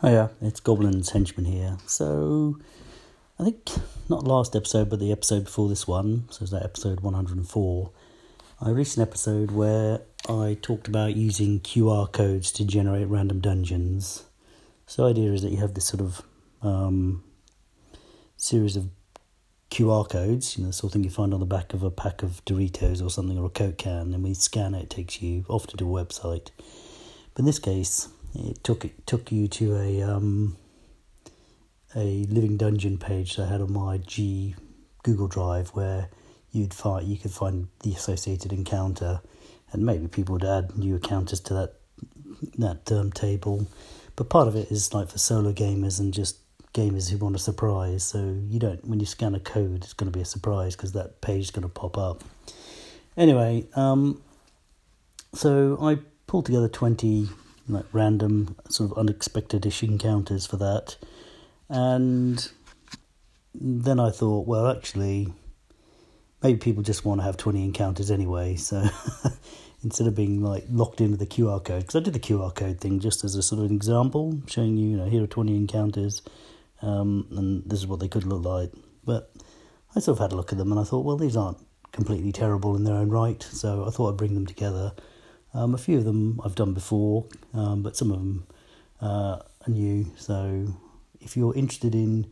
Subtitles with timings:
[0.00, 1.76] Oh yeah, it's Goblin's Henchman here.
[1.86, 2.56] So,
[3.36, 3.68] I think
[4.08, 7.90] not last episode, but the episode before this one, so it's that episode 104,
[8.60, 14.22] I released an episode where I talked about using QR codes to generate random dungeons.
[14.86, 16.22] So, the idea is that you have this sort of
[16.62, 17.24] um,
[18.36, 18.90] series of
[19.72, 21.90] QR codes, you know, the sort of thing you find on the back of a
[21.90, 25.20] pack of Doritos or something, or a Coke can, and we scan it, it takes
[25.20, 26.50] you often to a website.
[27.34, 30.56] But in this case, it took it took you to a um,
[31.94, 34.54] a living dungeon page that I had on my G
[35.02, 36.08] Google Drive where
[36.52, 39.20] you'd find you could find the associated encounter,
[39.72, 41.74] and maybe people would add new encounters to that
[42.58, 43.66] that um, table.
[44.16, 46.38] But part of it is like for solo gamers and just
[46.74, 48.04] gamers who want a surprise.
[48.04, 50.92] So you don't when you scan a code, it's going to be a surprise because
[50.92, 52.24] that page is going to pop up.
[53.16, 54.22] Anyway, um,
[55.34, 57.28] so I pulled together twenty
[57.68, 60.96] like random sort of unexpected ish encounters for that.
[61.68, 62.48] And
[63.54, 65.32] then I thought, well, actually,
[66.42, 68.56] maybe people just want to have 20 encounters anyway.
[68.56, 68.84] So
[69.84, 72.80] instead of being like locked into the QR code, because I did the QR code
[72.80, 75.54] thing just as a sort of an example, showing you, you know, here are 20
[75.56, 76.22] encounters,
[76.82, 78.72] um, and this is what they could look like.
[79.04, 79.32] But
[79.94, 81.58] I sort of had a look at them and I thought, well, these aren't
[81.92, 83.42] completely terrible in their own right.
[83.42, 84.92] So I thought I'd bring them together
[85.54, 88.46] um, a few of them I've done before, um, but some of them
[89.00, 90.06] uh, are new.
[90.16, 90.74] So
[91.20, 92.26] if you're interested in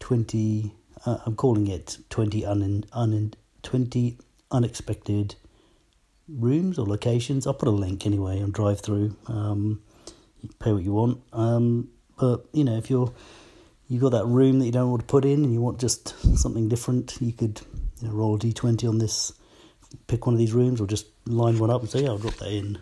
[0.00, 0.74] 20,
[1.06, 4.18] uh, I'm calling it 20, un, un, 20
[4.50, 5.34] unexpected
[6.28, 7.46] rooms or locations.
[7.46, 9.14] I'll put a link anyway on DriveThru.
[9.28, 9.82] Um,
[10.58, 11.22] pay what you want.
[11.32, 13.12] Um, but, you know, if you're
[13.88, 16.16] you've got that room that you don't want to put in and you want just
[16.38, 17.60] something different, you could
[18.00, 19.34] you know, roll a d20 on this
[20.06, 22.34] pick one of these rooms or just line one up and say, yeah, I'll drop
[22.34, 22.78] that in.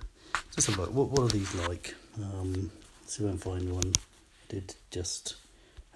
[0.55, 0.92] Just a look.
[0.92, 1.94] What, what are these like?
[2.16, 2.70] Um,
[3.06, 3.92] see if I can find one.
[3.94, 5.36] I did just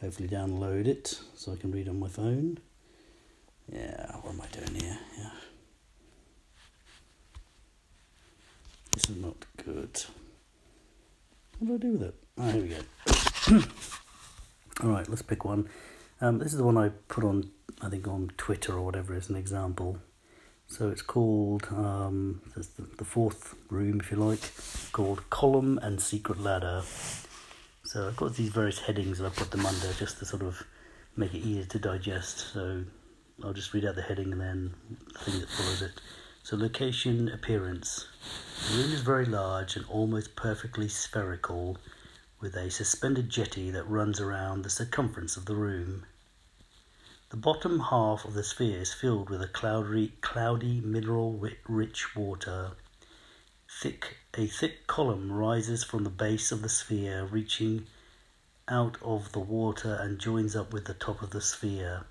[0.01, 2.59] hopefully download it so I can read on my phone.
[3.73, 4.99] Yeah, what am I doing here?
[5.19, 5.31] Yeah.
[8.95, 10.03] This is not good.
[11.59, 12.15] What do I do with it?
[12.39, 13.63] Ah, here we go.
[14.85, 15.69] Alright, let's pick one.
[16.21, 19.29] Um, this is the one I put on, I think, on Twitter or whatever as
[19.29, 19.99] an example.
[20.77, 22.43] So it's called um,
[22.97, 24.41] the fourth room, if you like,
[24.91, 26.83] called Column and Secret Ladder.
[27.85, 30.65] So I've got these various headings and I put them under just to sort of
[31.17, 32.53] make it easier to digest.
[32.53, 32.83] So
[33.45, 34.75] I'll just read out the heading and then
[35.13, 35.93] the thing that follows it.
[36.43, 38.09] So location appearance.
[38.69, 41.79] The room is very large and almost perfectly spherical,
[42.41, 46.05] with a suspended jetty that runs around the circumference of the room.
[47.35, 52.77] The bottom half of the sphere is filled with a cloudy, cloudy mineral-rich water.
[53.69, 57.89] Thick, a thick column rises from the base of the sphere, reaching
[58.69, 62.05] out of the water and joins up with the top of the sphere.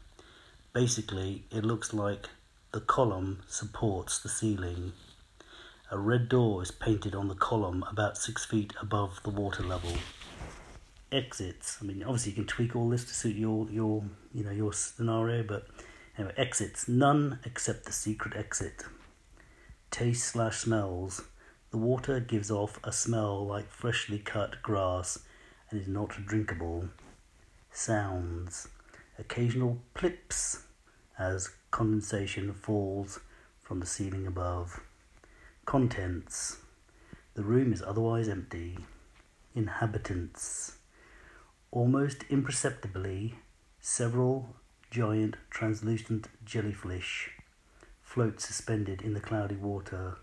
[0.74, 2.28] Basically, it looks like
[2.74, 4.92] the column supports the ceiling.
[5.90, 9.94] A red door is painted on the column about six feet above the water level
[11.14, 11.78] exits.
[11.82, 14.04] I mean, obviously you can tweak all this to suit your your
[14.34, 15.68] you know your scenario, but
[16.18, 18.84] anyway, exits none except the secret exit.
[19.92, 21.22] Taste slash smells.
[21.72, 25.20] The water gives off a smell like freshly cut grass
[25.70, 26.90] and is not drinkable.
[27.72, 28.68] Sounds.
[29.18, 30.64] Occasional plips
[31.18, 33.20] as condensation falls
[33.62, 34.82] from the ceiling above.
[35.66, 36.58] Contents.
[37.34, 38.78] The room is otherwise empty.
[39.56, 40.78] Inhabitants.
[41.74, 43.34] Almost imperceptibly,
[43.82, 44.58] several
[44.92, 47.32] giant translucent jellyfish
[48.04, 50.20] float suspended in the cloudy water.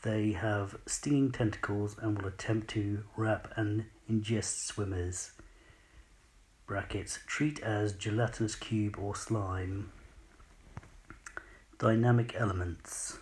[0.00, 5.32] They have stinging tentacles and will attempt to wrap and ingest swimmers.
[6.66, 9.92] Brackets treat as gelatinous cube or slime.
[11.78, 13.18] Dynamic elements.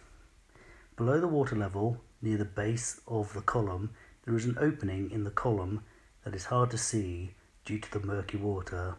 [0.95, 3.91] Below the water level, near the base of the column,
[4.25, 5.83] there is an opening in the column
[6.27, 7.31] that is hard to see
[7.65, 8.97] due to the murky water.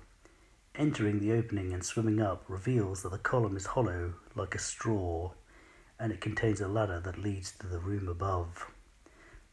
[0.75, 5.31] Entering the opening and swimming up reveals that the column is hollow like a straw
[5.99, 8.71] and it contains a ladder that leads to the room above.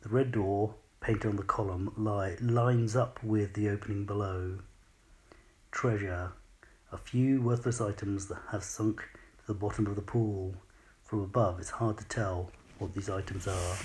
[0.03, 4.61] The red door, painted on the column, li- lines up with the opening below.
[5.73, 6.31] Treasure.
[6.93, 9.01] A few worthless items that have sunk
[9.39, 10.55] to the bottom of the pool.
[11.03, 13.77] From above, it's hard to tell what these items are.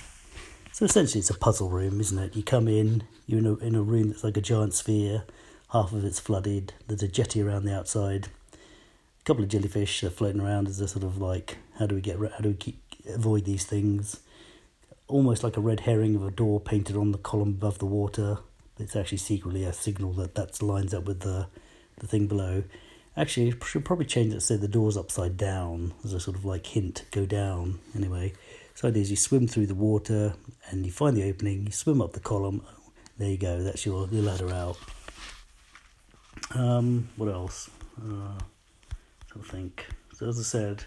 [0.80, 2.38] So essentially, it's a puzzle room, isn't it?
[2.38, 5.24] You come in, you're in a, in a room that's like a giant sphere,
[5.74, 10.10] half of it's flooded, there's a jetty around the outside, a couple of jellyfish are
[10.10, 12.82] floating around as a sort of like, how do we get, how do we keep,
[13.14, 14.22] avoid these things?
[15.10, 18.38] Almost like a red herring of a door painted on the column above the water.
[18.80, 21.48] It's actually secretly a signal that that lines up with the
[21.98, 22.64] the thing below.
[23.18, 26.66] Actually, should probably change it so the door's upside down as a sort of like
[26.68, 27.04] hint.
[27.12, 28.32] Go down anyway.
[28.80, 30.36] So idea is you swim through the water
[30.70, 31.66] and you find the opening.
[31.66, 32.64] You swim up the column.
[33.18, 33.62] There you go.
[33.62, 34.78] That's your, your ladder out.
[36.56, 37.70] Um, what else?
[38.02, 38.40] Uh,
[39.36, 39.86] I think.
[40.14, 40.86] So as I said,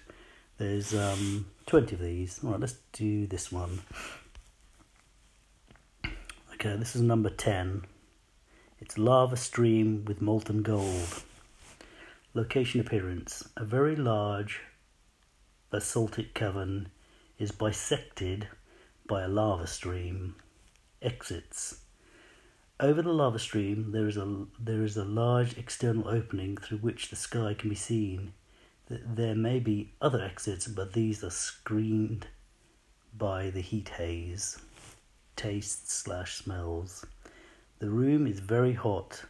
[0.57, 2.41] there's um, 20 of these.
[2.43, 3.83] All right, let's do this one.
[6.55, 7.83] Okay, this is number 10.
[8.81, 11.25] It's lava stream with molten gold.
[12.33, 14.63] Location appearance A very large
[15.71, 16.91] basaltic cavern
[17.43, 18.47] is bisected
[19.05, 20.37] by a lava stream.
[21.03, 21.81] Exits
[22.79, 27.11] Over the lava stream there is a there is a large external opening through which
[27.11, 28.33] the sky can be seen.
[28.89, 32.29] There may be other exits, but these are screened
[33.13, 34.61] by the heat haze.
[35.35, 37.05] Tastes slash smells.
[37.81, 39.25] The room is very hot.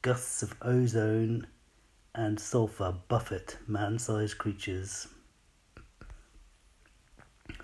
[0.00, 1.48] Gusts of ozone
[2.14, 5.08] and sulfur buffet man sized creatures.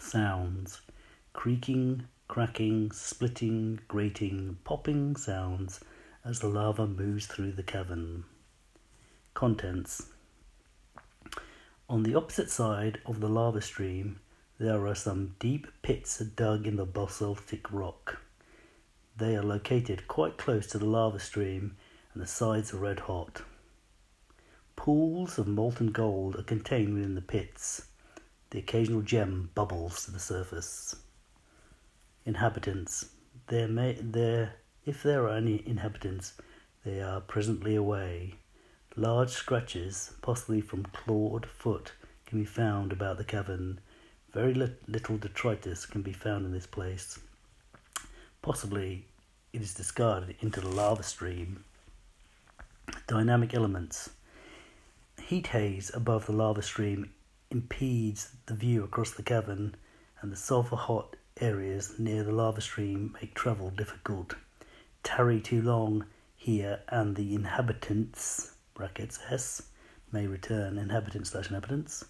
[0.07, 0.83] Sounds
[1.33, 5.81] creaking, cracking, splitting, grating, popping sounds
[6.27, 8.25] as the lava moves through the cavern.
[9.33, 10.11] Contents
[11.89, 14.21] On the opposite side of the lava stream,
[14.59, 18.21] there are some deep pits dug in the basaltic rock.
[19.17, 21.77] They are located quite close to the lava stream
[22.13, 23.41] and the sides are red hot.
[24.77, 27.87] Pools of molten gold are contained within the pits.
[28.55, 30.95] The occasional gem bubbles to the surface.
[32.25, 33.07] Inhabitants.
[33.49, 34.55] There may there
[34.87, 36.35] if there are any inhabitants,
[36.85, 38.35] they are presently away.
[38.95, 41.95] Large scratches, possibly from clawed foot,
[42.27, 43.81] can be found about the cavern.
[44.33, 47.19] Very little detritus can be found in this place.
[48.41, 49.09] Possibly
[49.53, 51.65] it is discarded into the lava stream.
[53.09, 54.11] Dynamic elements.
[55.21, 57.11] Heat haze above the lava stream
[57.55, 59.77] impedes the view across the cavern,
[60.21, 64.35] and the sulfur hot areas near the lava stream make travel difficult.
[65.03, 66.05] Tarry too long
[66.37, 69.63] here, and the inhabitants brackets S
[70.11, 72.05] may return inhabitants slash inhabitants.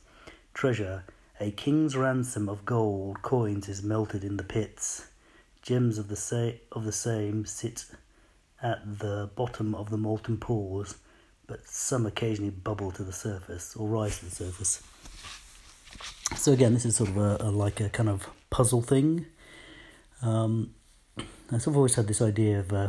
[0.54, 1.04] Treasure
[1.40, 5.08] a king's ransom of gold coins is melted in the pits.
[5.62, 7.86] Gems of the, sa- of the same sit
[8.62, 10.96] at the bottom of the molten pools,
[11.46, 14.82] but some occasionally bubble to the surface or rise to the surface.
[16.36, 19.26] So again, this is sort of a, a like a kind of puzzle thing.
[20.22, 20.74] Um,
[21.52, 22.88] I've always had this idea of uh,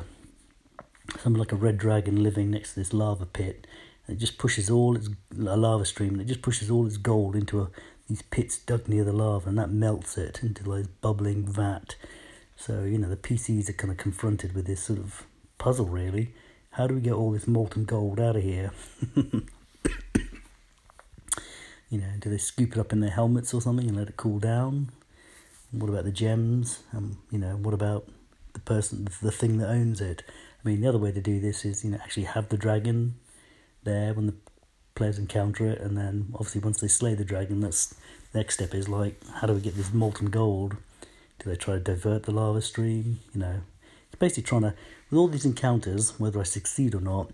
[1.19, 3.67] something like a red dragon living next to this lava pit.
[4.07, 6.13] It just pushes all its a lava stream.
[6.13, 7.69] And it just pushes all its gold into a,
[8.07, 11.95] these pits dug near the lava, and that melts it into like bubbling vat.
[12.55, 15.25] So, you know, the PCs are kind of confronted with this sort of
[15.57, 16.33] puzzle, really.
[16.71, 18.71] How do we get all this molten gold out of here?
[21.89, 24.17] you know, do they scoop it up in their helmets or something and let it
[24.17, 24.91] cool down?
[25.71, 26.83] What about the gems?
[26.93, 28.07] Um, you know, what about
[28.53, 30.23] the person, the thing that owns it?
[30.63, 33.15] I mean, the other way to do this is, you know, actually have the dragon
[33.83, 34.35] there when the
[34.95, 37.93] players encounter it, and then obviously once they slay the dragon, that's
[38.31, 40.77] the next step is like, how do we get this molten gold?
[41.39, 43.19] Do they try to divert the lava stream?
[43.33, 43.61] You know,
[44.07, 44.73] it's basically trying to,
[45.09, 47.29] with all these encounters, whether I succeed or not,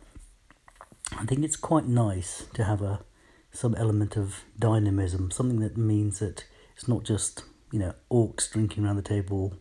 [1.17, 3.01] I think it's quite nice to have a
[3.51, 8.85] some element of dynamism, something that means that it's not just you know orcs drinking
[8.85, 9.55] around the table,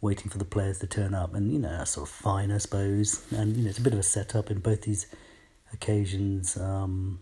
[0.00, 2.58] waiting for the players to turn up, and you know that's sort of fine, I
[2.58, 3.24] suppose.
[3.32, 5.06] And you know it's a bit of a setup in both these
[5.72, 6.56] occasions.
[6.56, 7.20] Um,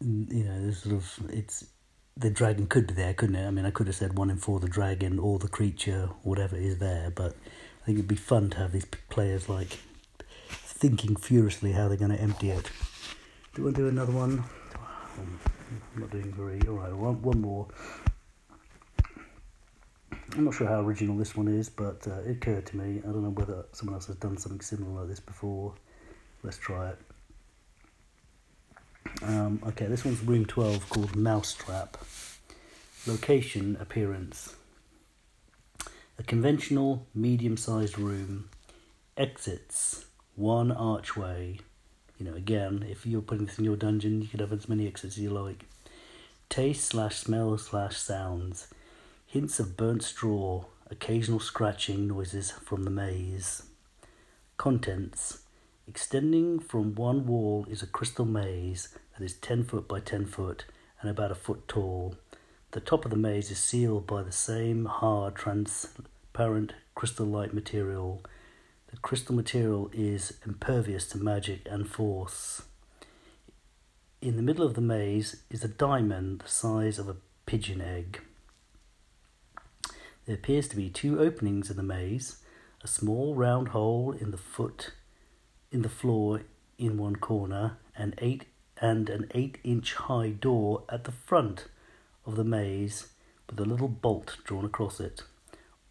[0.00, 1.66] you know, there's sort of it's
[2.16, 3.46] the dragon could be there, couldn't it?
[3.46, 6.56] I mean, I could have said one in four the dragon or the creature, whatever
[6.56, 7.34] is there, but
[7.82, 9.78] I think it'd be fun to have these players like
[10.50, 12.70] thinking furiously how they're going to empty it.
[13.60, 14.42] Do you want to do another one?
[15.18, 16.66] I'm not doing very.
[16.66, 17.68] All right, one, one more.
[20.34, 23.00] I'm not sure how original this one is, but uh, it occurred to me.
[23.00, 25.74] I don't know whether someone else has done something similar like this before.
[26.42, 26.98] Let's try it.
[29.24, 31.98] Um, okay, this one's room 12 called Mousetrap.
[33.06, 34.56] Location, appearance.
[36.18, 38.48] A conventional, medium sized room.
[39.18, 41.58] Exits, one archway.
[42.20, 44.86] You know, again, if you're putting this in your dungeon, you could have as many
[44.86, 45.64] exits as you like.
[46.50, 48.68] Taste slash smell slash sounds.
[49.26, 53.62] Hints of burnt straw, occasional scratching noises from the maze.
[54.58, 55.44] Contents
[55.88, 60.66] Extending from one wall is a crystal maze that is 10 foot by 10 foot
[61.00, 62.16] and about a foot tall.
[62.72, 68.22] The top of the maze is sealed by the same hard, transparent crystal like material.
[68.90, 72.62] The crystal material is impervious to magic and force.
[74.20, 77.16] In the middle of the maze is a diamond the size of a
[77.46, 78.20] pigeon egg.
[80.26, 82.42] There appears to be two openings in the maze,
[82.82, 84.92] a small round hole in the foot
[85.70, 86.42] in the floor
[86.78, 88.46] in one corner and eight
[88.80, 91.66] and an eight inch high door at the front
[92.26, 93.08] of the maze
[93.48, 95.22] with a little bolt drawn across it.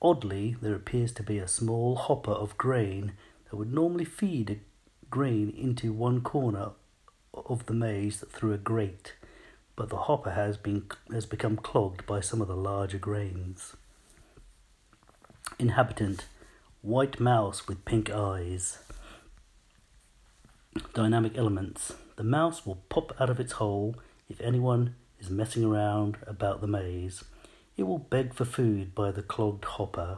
[0.01, 3.13] Oddly, there appears to be a small hopper of grain
[3.49, 4.61] that would normally feed
[5.09, 6.71] grain into one corner
[7.33, 9.15] of the maze through a grate,
[9.75, 13.75] but the hopper has been has become clogged by some of the larger grains.
[15.57, 16.27] Inhabitant,
[16.81, 18.79] white mouse with pink eyes.
[20.93, 21.93] Dynamic elements.
[22.15, 23.95] The mouse will pop out of its hole
[24.29, 27.23] if anyone is messing around about the maze.
[27.79, 30.17] It will beg for food by the clogged hopper.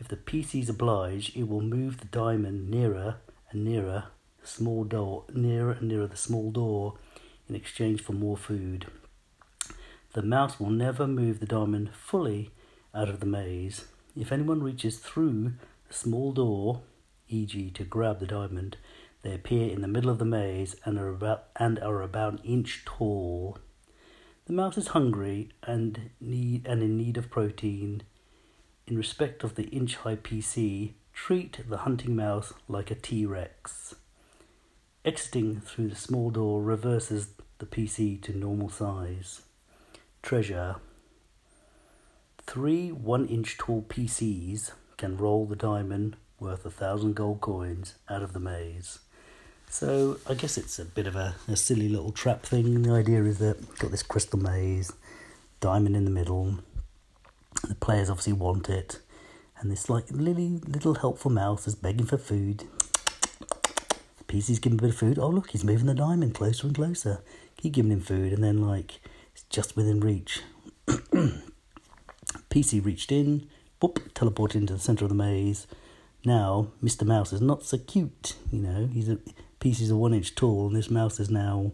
[0.00, 3.18] If the PCs oblige, it will move the diamond nearer
[3.52, 4.06] and nearer
[4.40, 6.94] the small door, nearer and nearer the small door,
[7.48, 8.86] in exchange for more food.
[10.14, 12.50] The mouse will never move the diamond fully
[12.92, 13.84] out of the maze.
[14.16, 15.52] If anyone reaches through
[15.86, 16.80] the small door,
[17.28, 18.76] e.g., to grab the diamond,
[19.22, 22.40] they appear in the middle of the maze and are about and are about an
[22.42, 23.58] inch tall.
[24.46, 28.02] The mouse is hungry and need and in need of protein.
[28.88, 33.94] In respect of the inch high PC, treat the hunting mouse like a T Rex.
[35.04, 39.42] Exiting through the small door reverses the PC to normal size.
[40.22, 40.76] Treasure.
[42.44, 48.22] Three one inch tall PCs can roll the diamond worth a thousand gold coins out
[48.22, 48.98] of the maze.
[49.72, 52.82] So I guess it's a bit of a, a silly little trap thing.
[52.82, 54.92] The idea is that got this crystal maze,
[55.60, 56.58] diamond in the middle.
[57.66, 58.98] The players obviously want it,
[59.58, 62.64] and this like little little helpful mouse is begging for food.
[64.28, 65.18] PC's giving a bit of food.
[65.18, 67.22] Oh look, he's moving the diamond closer and closer.
[67.56, 69.00] Keep giving him food, and then like
[69.32, 70.42] it's just within reach.
[72.50, 73.48] PC reached in,
[73.80, 75.66] boop, teleported into the center of the maze.
[76.26, 77.04] Now, Mr.
[77.04, 78.86] Mouse is not so cute, you know.
[78.92, 79.18] He's a
[79.62, 81.70] PCs are one inch tall, and this mouse is now,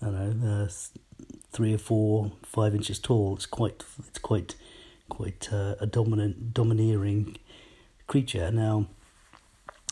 [0.00, 0.68] I don't know, uh,
[1.50, 3.34] three or four, five inches tall.
[3.34, 4.54] It's quite, it's quite,
[5.08, 7.36] quite uh, a dominant, domineering
[8.06, 8.48] creature.
[8.52, 8.86] Now,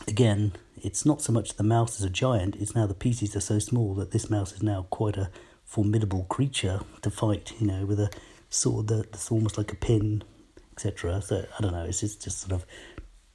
[0.07, 3.41] again, it's not so much the mouse is a giant; it's now the PCs are
[3.41, 5.29] so small that this mouse is now quite a
[5.65, 7.51] formidable creature to fight.
[7.59, 8.11] You know, with a
[8.49, 10.23] sword that's almost like a pin,
[10.71, 11.21] etc.
[11.21, 11.83] So I don't know.
[11.83, 12.65] It's just, just sort of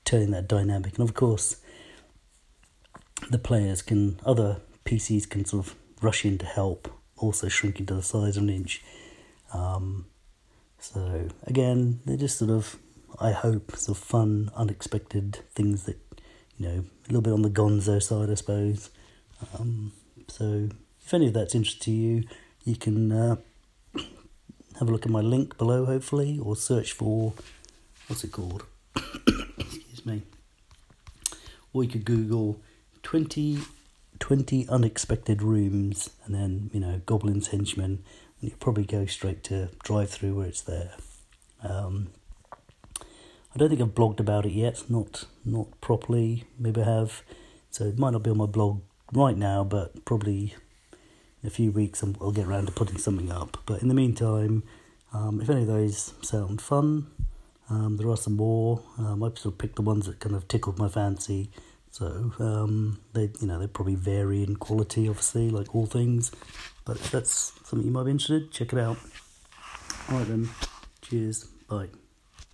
[0.06, 1.56] turning that dynamic, and of course
[3.28, 7.94] the players can, other PCs can sort of rush in to help, also shrinking to
[7.94, 8.82] the size of an inch.
[9.52, 10.06] Um,
[10.78, 12.76] so again, they're just sort of,
[13.20, 15.98] I hope, sort of fun, unexpected things that,
[16.56, 18.90] you know, a little bit on the gonzo side, I suppose.
[19.58, 19.92] Um,
[20.28, 20.68] so
[21.04, 22.24] if any of that's interesting to you,
[22.64, 23.36] you can uh,
[24.78, 27.34] have a look at my link below, hopefully, or search for,
[28.06, 28.64] what's it called?
[28.96, 30.22] Excuse me.
[31.72, 32.60] Or you could Google
[33.02, 33.58] 20,
[34.18, 38.02] 20 unexpected rooms and then, you know, Goblin's Henchman,
[38.40, 40.92] and you probably go straight to DriveThru where it's there.
[41.62, 42.08] Um,
[43.54, 46.44] I don't think I've blogged about it yet, not not properly.
[46.58, 47.22] Maybe I have,
[47.70, 50.54] so it might not be on my blog right now, but probably
[51.42, 53.58] in a few weeks I'll get around to putting something up.
[53.66, 54.62] But in the meantime,
[55.12, 57.08] um, if any of those sound fun,
[57.68, 58.82] um, there are some more.
[58.98, 61.50] Um, I've sort of picked the ones that kind of tickled my fancy.
[61.90, 66.30] So um, they, you know, they probably vary in quality, obviously, like all things.
[66.84, 68.96] But if that's something you might be interested, check it out.
[70.08, 70.48] All right then.
[71.02, 71.44] Cheers.
[71.68, 71.88] Bye.